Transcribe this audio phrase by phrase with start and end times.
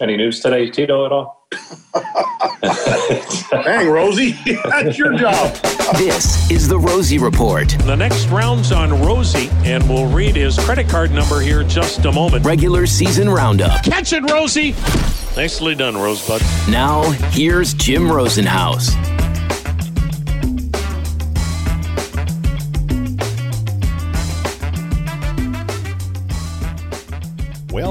[0.00, 1.48] Any news today, Tito, at all?
[3.50, 4.30] Dang, Rosie,
[4.64, 5.52] that's your job.
[5.96, 7.68] This is the Rosie Report.
[7.84, 12.04] The next round's on Rosie, and we'll read his credit card number here in just
[12.04, 12.46] a moment.
[12.46, 13.82] Regular season roundup.
[13.82, 14.70] Catch it, Rosie!
[15.36, 16.42] Nicely done, Rosebud.
[16.70, 19.17] Now, here's Jim Rosenhaus.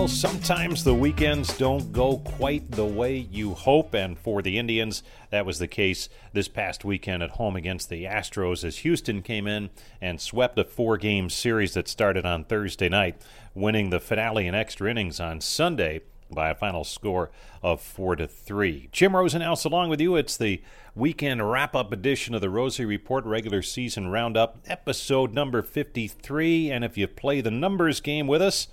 [0.08, 5.46] Sometimes the weekends don't go quite the way you hope, and for the Indians, that
[5.46, 9.70] was the case this past weekend at home against the Astros as Houston came in
[10.02, 13.22] and swept a four game series that started on Thursday night,
[13.54, 16.02] winning the finale in extra innings on Sunday
[16.32, 17.30] by a final score
[17.62, 18.90] of 4 to 3.
[18.92, 20.16] Jim Rosenhaus along with you.
[20.16, 20.62] It's the
[20.96, 26.72] weekend wrap up edition of the Rosie Report regular season roundup, episode number 53.
[26.72, 28.68] And if you play the numbers game with us,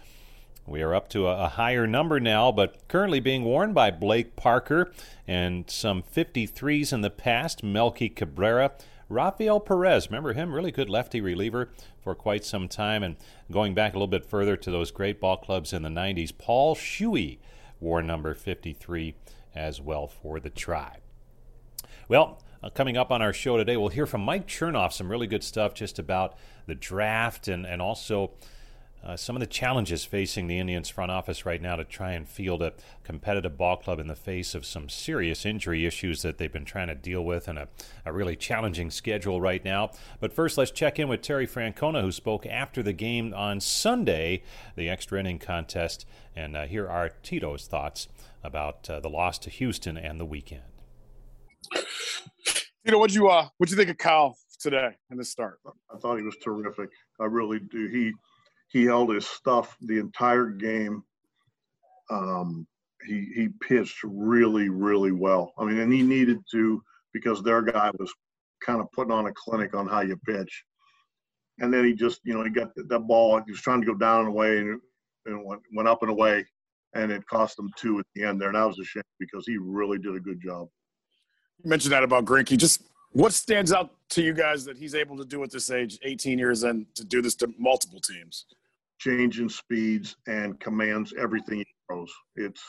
[0.66, 4.92] we are up to a, higher number now, but currently being worn by Blake Parker
[5.26, 7.62] and some 53s in the past.
[7.62, 8.72] Melky Cabrera,
[9.08, 10.54] Rafael Perez, remember him?
[10.54, 11.70] Really good lefty reliever
[12.02, 13.02] for quite some time.
[13.02, 13.16] And
[13.52, 16.74] going back a little bit further to those great ball clubs in the 90s, Paul
[16.74, 17.38] Shuey
[17.78, 19.14] wore number 53
[19.54, 21.00] as well for the Tribe.
[22.08, 25.26] Well, uh, coming up on our show today, we'll hear from Mike Chernoff some really
[25.26, 28.32] good stuff just about the draft and, and also
[29.04, 32.26] uh, some of the challenges facing the Indians front office right now to try and
[32.26, 36.52] field a competitive ball club in the face of some serious injury issues that they've
[36.52, 37.68] been trying to deal with and a,
[38.06, 39.90] a really challenging schedule right now.
[40.20, 44.42] But first, let's check in with Terry Francona, who spoke after the game on Sunday,
[44.74, 48.08] the extra inning contest, and uh, here are Tito's thoughts
[48.42, 50.62] about uh, the loss to Houston and the weekend.
[52.84, 55.60] Tito, what'd you uh, what'd you think of Kyle today in the start?
[55.94, 56.90] I thought he was terrific.
[57.20, 57.88] I really do.
[57.88, 58.12] He
[58.68, 61.02] he held his stuff the entire game.
[62.10, 62.66] Um,
[63.06, 65.52] he he pitched really really well.
[65.58, 66.82] I mean, and he needed to
[67.12, 68.12] because their guy was
[68.64, 70.64] kind of putting on a clinic on how you pitch.
[71.60, 73.40] And then he just, you know, he got that ball.
[73.46, 74.80] He was trying to go down and away, and,
[75.26, 76.44] and went, went up and away,
[76.94, 78.48] and it cost him two at the end there.
[78.48, 80.68] And that was a shame because he really did a good job.
[81.62, 82.58] You mentioned that about Greinke.
[82.58, 82.82] Just
[83.14, 86.38] what stands out to you guys that he's able to do at this age, 18
[86.38, 88.44] years in, to do this to multiple teams?
[88.98, 92.12] changing speeds and commands everything he throws.
[92.36, 92.62] It's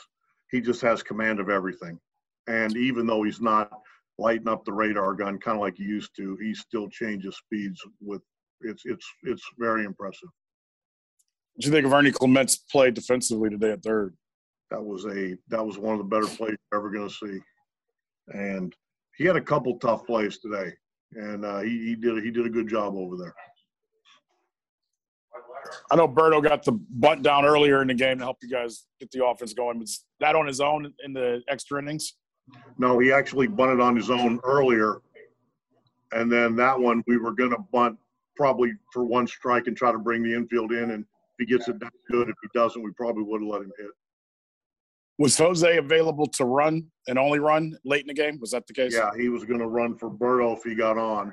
[0.50, 1.98] he just has command of everything.
[2.46, 3.70] And even though he's not
[4.18, 7.80] lighting up the radar gun kind of like he used to, he still changes speeds
[8.00, 8.22] with
[8.60, 10.28] it's it's it's very impressive.
[11.54, 14.14] What do you think of Ernie Clement's play defensively today at third?
[14.70, 17.40] That was a that was one of the better plays you're ever going to see,
[18.28, 18.74] and
[19.16, 20.72] he had a couple tough plays today,
[21.12, 23.34] and uh, he he did he did a good job over there.
[25.90, 28.86] I know Berto got the bunt down earlier in the game to help you guys
[29.00, 29.78] get the offense going.
[29.78, 32.14] Was that on his own in the extra innings?
[32.78, 35.00] No, he actually bunted on his own earlier.
[36.12, 37.98] And then that one, we were going to bunt
[38.36, 40.92] probably for one strike and try to bring the infield in.
[40.92, 41.04] And
[41.38, 42.28] if he gets it, that's good.
[42.28, 43.90] If he doesn't, we probably would have let him hit.
[45.18, 48.38] Was Jose available to run and only run late in the game?
[48.38, 48.94] Was that the case?
[48.94, 51.32] Yeah, he was going to run for Berto if he got on,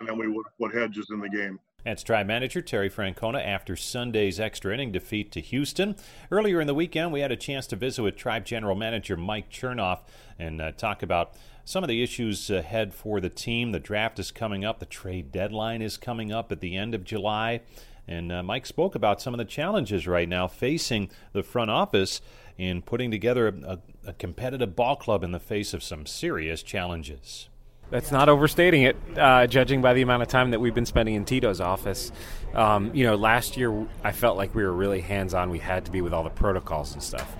[0.00, 1.60] and then we would put Hedges in the game.
[1.84, 5.96] That's Tribe manager Terry Francona after Sunday's extra inning defeat to Houston.
[6.30, 9.48] Earlier in the weekend, we had a chance to visit with Tribe general manager Mike
[9.50, 10.00] Chernoff
[10.38, 13.72] and uh, talk about some of the issues ahead for the team.
[13.72, 17.04] The draft is coming up, the trade deadline is coming up at the end of
[17.04, 17.60] July.
[18.06, 22.20] And uh, Mike spoke about some of the challenges right now facing the front office
[22.60, 27.48] in putting together a, a competitive ball club in the face of some serious challenges.
[27.88, 31.14] That's not overstating it, uh, judging by the amount of time that we've been spending
[31.14, 32.12] in Tito's office.
[32.54, 35.48] Um, you know, last year I felt like we were really hands on.
[35.48, 37.34] We had to be with all the protocols and stuff.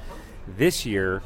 [0.57, 1.23] This year,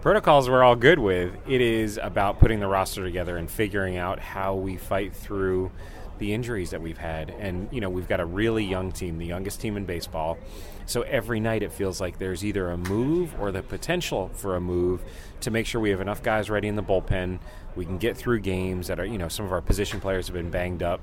[0.00, 1.36] protocols we're all good with.
[1.46, 5.70] It is about putting the roster together and figuring out how we fight through
[6.18, 7.30] the injuries that we've had.
[7.30, 10.38] And, you know, we've got a really young team, the youngest team in baseball.
[10.86, 14.60] So every night it feels like there's either a move or the potential for a
[14.60, 15.02] move
[15.40, 17.38] to make sure we have enough guys ready in the bullpen.
[17.74, 20.34] We can get through games that are, you know, some of our position players have
[20.34, 21.00] been banged up.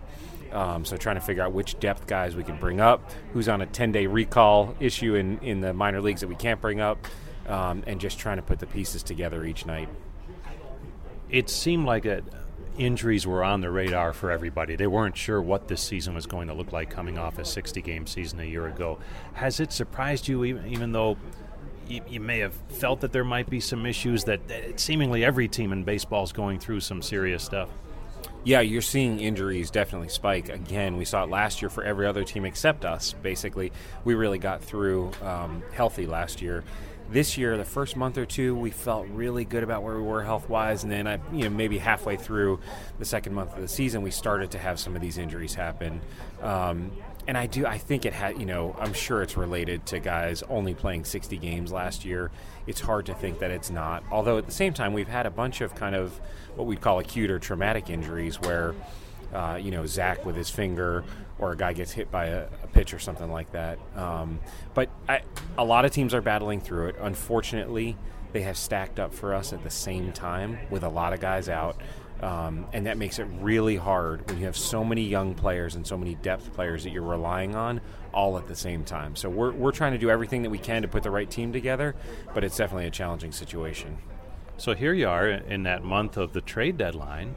[0.51, 3.61] Um, so trying to figure out which depth guys we can bring up, who's on
[3.61, 7.07] a 10 day recall issue in, in the minor leagues that we can't bring up,
[7.47, 9.89] um, and just trying to put the pieces together each night.
[11.29, 12.25] It seemed like it,
[12.81, 14.75] injuries were on the radar for everybody.
[14.75, 17.81] They weren't sure what this season was going to look like coming off a 60
[17.81, 18.97] game season a year ago.
[19.33, 21.17] Has it surprised you, even, even though
[21.87, 24.39] you, you, may have felt that there might be some issues that,
[24.77, 27.69] seemingly every team in baseball is going through some serious stuff?
[28.43, 30.49] Yeah, you're seeing injuries definitely spike.
[30.49, 33.13] Again, we saw it last year for every other team except us.
[33.21, 33.71] Basically,
[34.03, 36.63] we really got through um, healthy last year.
[37.11, 40.23] This year, the first month or two, we felt really good about where we were
[40.23, 42.61] health wise, and then I, you know, maybe halfway through
[42.99, 45.99] the second month of the season, we started to have some of these injuries happen.
[46.41, 46.89] Um,
[47.27, 50.41] and I do, I think it had, you know, I'm sure it's related to guys
[50.43, 52.31] only playing 60 games last year.
[52.65, 54.03] It's hard to think that it's not.
[54.09, 56.17] Although at the same time, we've had a bunch of kind of
[56.55, 58.73] what we'd call acute or traumatic injuries where,
[59.33, 61.03] uh, you know, Zach with his finger
[61.41, 63.79] or a guy gets hit by a, a pitch or something like that.
[63.95, 64.39] Um,
[64.73, 65.21] but I,
[65.57, 66.95] a lot of teams are battling through it.
[67.01, 67.97] Unfortunately,
[68.31, 71.49] they have stacked up for us at the same time with a lot of guys
[71.49, 71.75] out.
[72.21, 75.85] Um, and that makes it really hard when you have so many young players and
[75.85, 77.81] so many depth players that you're relying on
[78.13, 79.15] all at the same time.
[79.15, 81.51] So we're, we're trying to do everything that we can to put the right team
[81.51, 81.95] together,
[82.35, 83.97] but it's definitely a challenging situation.
[84.57, 87.35] So here you are in that month of the trade deadline.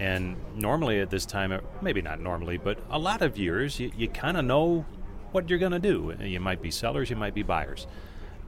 [0.00, 4.08] And normally at this time, maybe not normally, but a lot of years, you, you
[4.08, 4.86] kind of know
[5.30, 6.14] what you're going to do.
[6.18, 7.86] You might be sellers, you might be buyers.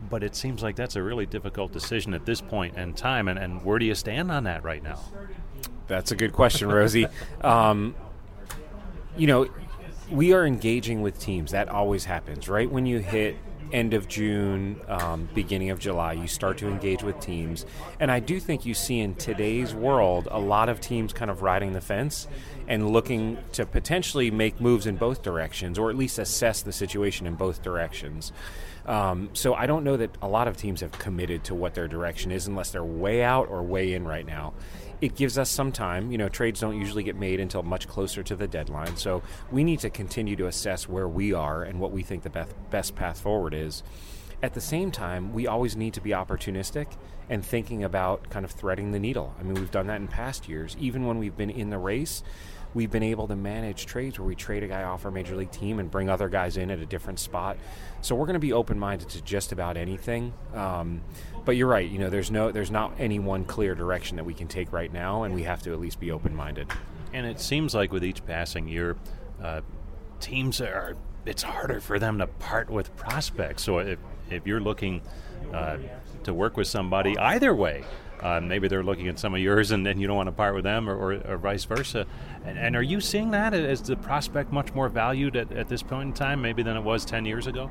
[0.08, 3.28] But it seems like that's a really difficult decision at this point in time.
[3.28, 4.99] And, and where do you stand on that right now?
[5.88, 7.06] That's a good question, Rosie.
[7.43, 7.94] um,
[9.19, 9.46] you know,
[10.10, 11.50] we are engaging with teams.
[11.50, 12.69] That always happens, right?
[12.69, 13.37] When you hit
[13.72, 17.66] end of June, um, beginning of July, you start to engage with teams.
[17.98, 21.42] And I do think you see in today's world a lot of teams kind of
[21.42, 22.28] riding the fence
[22.69, 27.26] and looking to potentially make moves in both directions or at least assess the situation
[27.26, 28.32] in both directions.
[28.84, 31.86] Um, so I don't know that a lot of teams have committed to what their
[31.86, 34.54] direction is unless they're way out or way in right now
[35.02, 36.12] it gives us some time.
[36.12, 38.96] You know, trades don't usually get made until much closer to the deadline.
[38.96, 42.31] So we need to continue to assess where we are and what we think the
[42.31, 43.82] best, best path forward is.
[44.44, 46.87] At the same time, we always need to be opportunistic
[47.28, 49.34] and thinking about kind of threading the needle.
[49.40, 50.76] I mean, we've done that in past years.
[50.78, 52.22] Even when we've been in the race,
[52.74, 55.50] we've been able to manage trades where we trade a guy off our major league
[55.50, 57.56] team and bring other guys in at a different spot.
[58.00, 60.32] So we're going to be open minded to just about anything.
[60.54, 61.02] Um,
[61.44, 61.88] but you're right.
[61.88, 64.92] You know, there's no, there's not any one clear direction that we can take right
[64.92, 66.69] now, and we have to at least be open minded.
[67.12, 68.96] And it seems like with each passing year,
[69.42, 69.60] uh,
[70.20, 70.96] teams are.
[71.24, 73.62] It's harder for them to part with prospects.
[73.62, 73.98] So if
[74.28, 75.02] if you're looking
[75.52, 75.76] uh,
[76.24, 77.84] to work with somebody, either way,
[78.22, 80.54] uh, maybe they're looking at some of yours and then you don't want to part
[80.54, 82.06] with them or, or, or vice versa.
[82.44, 85.82] And, and, are you seeing that as the prospect much more valued at, at this
[85.82, 87.70] point in time, maybe than it was 10 years ago?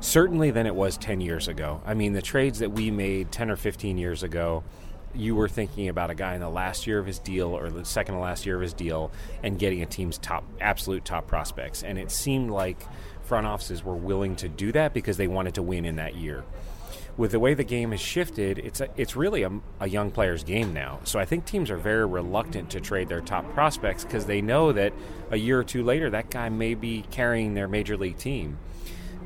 [0.00, 1.80] certainly than it was 10 years ago.
[1.84, 4.64] I mean, the trades that we made 10 or 15 years ago,
[5.14, 7.84] you were thinking about a guy in the last year of his deal or the
[7.84, 9.10] second to last year of his deal
[9.42, 11.82] and getting a team's top, absolute top prospects.
[11.82, 12.78] And it seemed like
[13.22, 16.44] front offices were willing to do that because they wanted to win in that year.
[17.16, 20.44] With the way the game has shifted, it's a, it's really a, a young player's
[20.44, 21.00] game now.
[21.04, 24.72] So I think teams are very reluctant to trade their top prospects because they know
[24.72, 24.92] that
[25.30, 28.58] a year or two later, that guy may be carrying their major league team.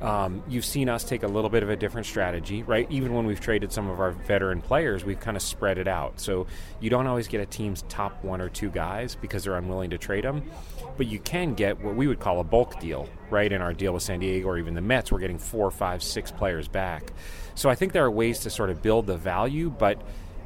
[0.00, 2.90] Um, you've seen us take a little bit of a different strategy, right?
[2.90, 6.20] Even when we've traded some of our veteran players, we've kind of spread it out.
[6.20, 6.46] So
[6.80, 9.98] you don't always get a team's top one or two guys because they're unwilling to
[9.98, 10.50] trade them,
[10.96, 13.52] but you can get what we would call a bulk deal, right?
[13.52, 16.30] In our deal with San Diego or even the Mets, we're getting four, five, six
[16.30, 17.12] players back.
[17.54, 20.00] So I think there are ways to sort of build the value, but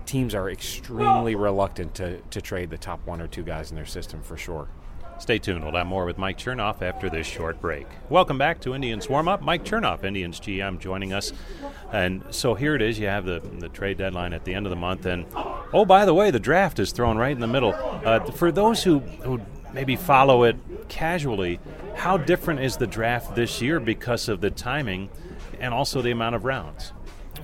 [0.04, 3.86] teams are extremely reluctant to, to trade the top one or two guys in their
[3.86, 4.68] system for sure.
[5.18, 5.64] Stay tuned.
[5.64, 7.86] We'll have more with Mike Chernoff after this short break.
[8.10, 9.40] Welcome back to Indians Warm Up.
[9.40, 11.32] Mike Chernoff, Indians GM, joining us.
[11.92, 12.98] And so here it is.
[12.98, 15.06] You have the, the trade deadline at the end of the month.
[15.06, 15.24] And
[15.72, 17.72] oh, by the way, the draft is thrown right in the middle.
[17.74, 19.40] Uh, for those who, who
[19.72, 20.56] maybe follow it
[20.88, 21.60] casually,
[21.94, 25.08] how different is the draft this year because of the timing
[25.60, 26.92] and also the amount of rounds?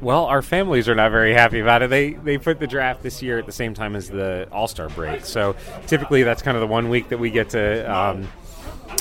[0.00, 1.90] Well, our families are not very happy about it.
[1.90, 4.88] They they put the draft this year at the same time as the All Star
[4.88, 5.54] break, so
[5.86, 8.26] typically that's kind of the one week that we get to um,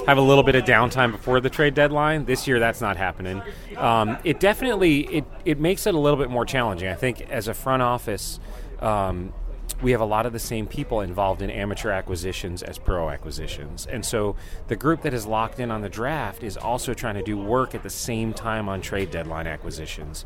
[0.06, 2.26] have a little bit of downtime before the trade deadline.
[2.26, 3.42] This year, that's not happening.
[3.78, 6.90] Um, it definitely it it makes it a little bit more challenging.
[6.90, 8.40] I think as a front office.
[8.80, 9.34] Um,
[9.82, 13.86] we have a lot of the same people involved in amateur acquisitions as pro acquisitions.
[13.86, 14.36] And so
[14.68, 17.74] the group that is locked in on the draft is also trying to do work
[17.74, 20.26] at the same time on trade deadline acquisitions.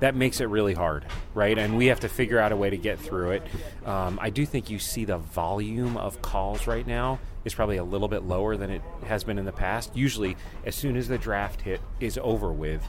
[0.00, 1.56] That makes it really hard, right?
[1.56, 3.42] And we have to figure out a way to get through it.
[3.84, 7.84] Um, I do think you see the volume of calls right now is probably a
[7.84, 9.96] little bit lower than it has been in the past.
[9.96, 12.86] Usually, as soon as the draft hit is over with,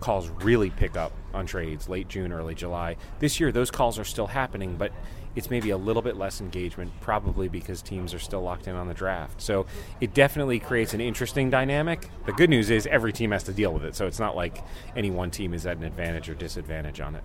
[0.00, 2.96] calls really pick up on trades late June, early July.
[3.18, 4.92] This year, those calls are still happening, but
[5.36, 8.88] it's maybe a little bit less engagement, probably because teams are still locked in on
[8.88, 9.40] the draft.
[9.40, 9.66] So
[10.00, 12.08] it definitely creates an interesting dynamic.
[12.26, 14.64] The good news is every team has to deal with it, so it's not like
[14.96, 17.22] any one team is at an advantage or disadvantage on it.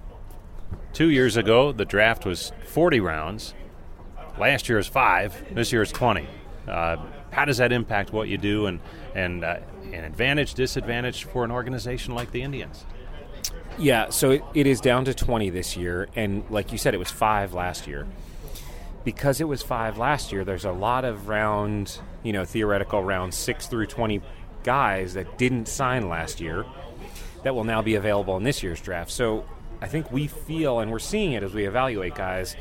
[0.94, 3.54] Two years ago, the draft was 40 rounds.
[4.38, 5.44] Last year was five.
[5.54, 6.28] This year is 20.
[6.68, 6.98] Uh,
[7.32, 8.80] how does that impact what you do and,
[9.14, 9.58] and uh,
[9.92, 12.86] an advantage, disadvantage for an organization like the Indians?
[13.78, 16.98] Yeah, so it, it is down to 20 this year, and like you said, it
[16.98, 18.08] was five last year.
[19.04, 23.34] Because it was five last year, there's a lot of round, you know, theoretical round
[23.34, 24.22] six through 20
[24.64, 26.66] guys that didn't sign last year
[27.44, 29.12] that will now be available in this year's draft.
[29.12, 29.46] So
[29.82, 32.56] I think we feel, and we're seeing it as we evaluate guys,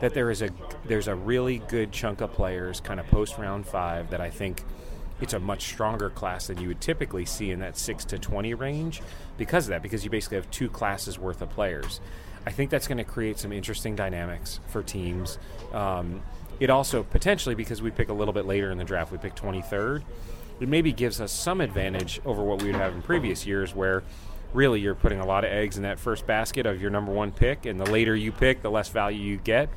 [0.00, 0.50] that there is a
[0.86, 4.62] there's a really good chunk of players kind of post round five that I think–
[5.20, 8.54] it's a much stronger class than you would typically see in that 6 to 20
[8.54, 9.02] range
[9.36, 12.00] because of that, because you basically have two classes worth of players.
[12.46, 15.38] I think that's going to create some interesting dynamics for teams.
[15.72, 16.22] Um,
[16.60, 19.34] it also potentially, because we pick a little bit later in the draft, we pick
[19.34, 20.02] 23rd,
[20.60, 24.02] it maybe gives us some advantage over what we would have in previous years where
[24.52, 27.32] really you're putting a lot of eggs in that first basket of your number one
[27.32, 29.68] pick, and the later you pick, the less value you get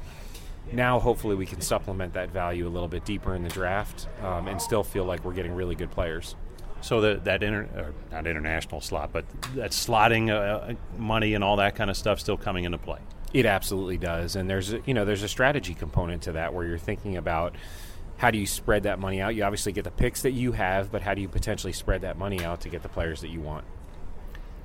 [0.71, 4.47] now hopefully we can supplement that value a little bit deeper in the draft um,
[4.47, 6.35] and still feel like we're getting really good players.
[6.81, 9.25] So that that inter, not international slot, but
[9.55, 12.99] that slotting uh, money and all that kind of stuff still coming into play.
[13.33, 16.79] It absolutely does, and there's you know there's a strategy component to that where you're
[16.79, 17.55] thinking about
[18.17, 19.35] how do you spread that money out.
[19.35, 22.17] You obviously get the picks that you have, but how do you potentially spread that
[22.17, 23.63] money out to get the players that you want?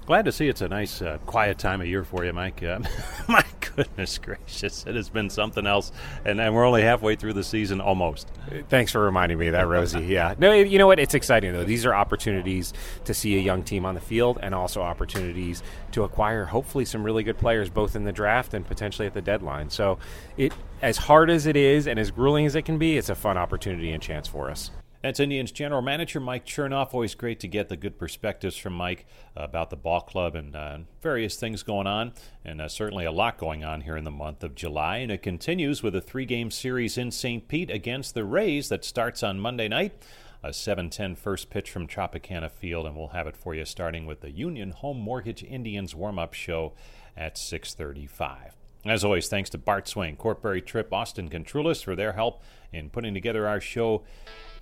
[0.06, 2.62] Glad to see it's a nice, uh, quiet time of year for you, Mike.
[2.62, 2.78] Uh,
[3.28, 5.90] my goodness gracious, it has been something else,
[6.24, 8.30] and, and, we're only halfway through the season almost.
[8.68, 9.96] Thanks for reminding me of that, Rosie.
[10.06, 11.00] Yeah, no, you know what?
[11.00, 11.64] It's exciting though.
[11.64, 12.72] These are opportunities
[13.04, 17.02] to see a young team on the field, and also opportunities to acquire hopefully some
[17.02, 19.70] really good players, both in the draft and potentially at the deadline.
[19.70, 19.98] So,
[20.36, 23.16] it as hard as it is and as grueling as it can be, it's a
[23.16, 24.70] fun opportunity and chance for us.
[25.06, 26.92] That's Indians General Manager Mike Chernoff.
[26.92, 30.78] Always great to get the good perspectives from Mike about the ball club and uh,
[31.00, 32.12] various things going on,
[32.44, 34.96] and uh, certainly a lot going on here in the month of July.
[34.96, 37.46] And it continues with a three game series in St.
[37.46, 40.02] Pete against the Rays that starts on Monday night.
[40.42, 44.22] A 7-10 first pitch from Tropicana Field, and we'll have it for you starting with
[44.22, 46.72] the Union Home Mortgage Indians warm-up show
[47.16, 48.56] at 635.
[48.84, 53.14] As always, thanks to Bart Swain, Court Berry-Tripp, Austin Contrulis for their help in putting
[53.14, 54.04] together our show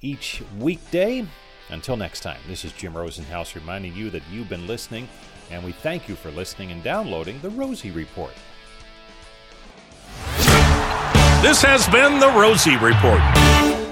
[0.04, 1.26] each weekday.
[1.70, 5.08] Until next time, this is Jim Rosenhaus reminding you that you've been listening,
[5.50, 8.34] and we thank you for listening and downloading the Rosie Report.
[11.40, 13.83] This has been the Rosie Report.